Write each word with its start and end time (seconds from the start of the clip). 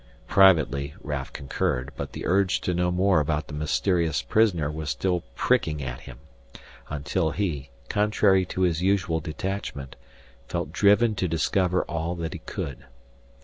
Privately 0.25 0.95
Raf 1.03 1.31
concurred, 1.31 1.91
but 1.95 2.13
the 2.13 2.25
urge 2.25 2.59
to 2.61 2.73
know 2.73 2.89
more 2.89 3.19
about 3.19 3.45
the 3.45 3.53
mysterious 3.53 4.23
prisoner 4.23 4.71
was 4.71 4.89
still 4.89 5.21
pricking 5.35 5.83
at 5.83 5.99
him, 5.99 6.17
until 6.89 7.29
he, 7.29 7.69
contrary 7.87 8.43
to 8.47 8.61
his 8.61 8.81
usual 8.81 9.19
detachment, 9.19 9.95
felt 10.47 10.73
driven 10.73 11.13
to 11.13 11.27
discover 11.27 11.83
all 11.83 12.15
that 12.15 12.33
he 12.33 12.39
could. 12.39 12.85